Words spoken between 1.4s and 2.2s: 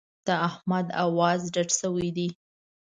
ډډ شوی